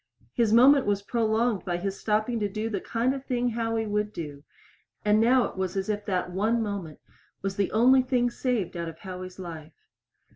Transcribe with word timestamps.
His 0.33 0.51
moment 0.51 0.87
was 0.87 1.03
prolonged 1.03 1.63
by 1.63 1.77
his 1.77 1.99
stopping 1.99 2.39
to 2.39 2.49
do 2.49 2.71
the 2.71 2.81
kind 2.81 3.13
of 3.13 3.23
thing 3.23 3.49
Howie 3.49 3.85
would 3.85 4.11
do, 4.11 4.43
and 5.05 5.21
now 5.21 5.43
it 5.43 5.55
was 5.55 5.77
as 5.77 5.89
if 5.89 6.07
that 6.07 6.31
one 6.31 6.59
moment 6.63 6.99
was 7.43 7.55
the 7.55 7.71
only 7.71 8.01
thing 8.01 8.31
saved 8.31 8.75
out 8.75 8.89
of 8.89 8.97
Howie's 8.97 9.37
life. 9.37 9.73